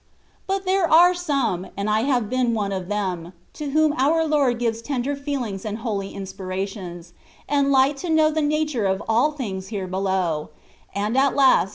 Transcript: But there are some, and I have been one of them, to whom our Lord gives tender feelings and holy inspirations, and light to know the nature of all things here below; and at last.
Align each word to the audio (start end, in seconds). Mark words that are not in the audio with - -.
But 0.47 0.65
there 0.65 0.91
are 0.91 1.13
some, 1.13 1.67
and 1.77 1.87
I 1.87 2.01
have 2.01 2.27
been 2.27 2.55
one 2.55 2.71
of 2.71 2.87
them, 2.87 3.33
to 3.53 3.69
whom 3.69 3.93
our 3.97 4.25
Lord 4.25 4.57
gives 4.57 4.81
tender 4.81 5.15
feelings 5.15 5.63
and 5.63 5.77
holy 5.77 6.15
inspirations, 6.15 7.13
and 7.47 7.71
light 7.71 7.97
to 7.97 8.09
know 8.09 8.31
the 8.31 8.41
nature 8.41 8.87
of 8.87 9.03
all 9.07 9.29
things 9.31 9.67
here 9.67 9.85
below; 9.85 10.49
and 10.95 11.15
at 11.15 11.35
last. 11.35 11.69